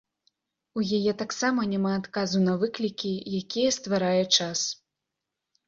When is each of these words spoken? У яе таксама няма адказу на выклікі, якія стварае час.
У 0.79 0.85
яе 0.99 1.13
таксама 1.19 1.65
няма 1.73 1.91
адказу 1.99 2.41
на 2.47 2.57
выклікі, 2.65 3.13
якія 3.43 3.77
стварае 3.79 4.23
час. 4.37 4.67